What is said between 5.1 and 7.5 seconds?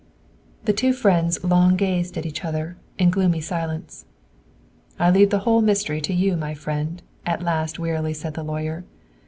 leave the whole mystery to you, my friend," at